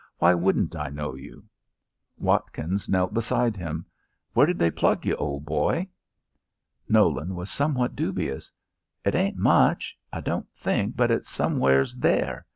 [0.17, 1.45] Why wouldn't I know you?"
[2.17, 3.85] Watkins knelt beside him.
[4.33, 5.89] "Where did they plug you, old boy?"
[6.89, 8.51] Nolan was somewhat dubious.
[9.05, 9.95] "It ain't much.
[10.11, 12.47] I don't think but it's somewheres there."